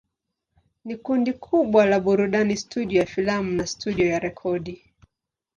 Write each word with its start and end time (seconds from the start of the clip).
Ni 0.85 0.95
kundi 0.97 1.33
kubwa 1.33 1.85
la 1.85 1.99
burudani, 1.99 2.57
studio 2.57 2.99
ya 2.99 3.05
filamu 3.05 3.51
na 3.51 3.67
studio 3.67 4.05
ya 4.07 4.19
rekodi. 4.19 4.81